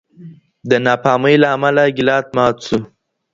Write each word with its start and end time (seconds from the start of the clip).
د 0.69 0.71
ناپامۍ 0.85 1.35
له 1.43 1.47
امله 1.55 1.83
ګیلاس 1.95 2.25
مات 2.35 2.55
شو. 2.65 2.79